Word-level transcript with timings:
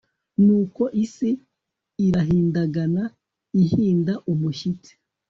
nuko 0.45 0.83
isi 1.03 1.29
irahindagana, 2.07 3.03
ihinda 3.63 4.13
umushyitsi 4.31 4.91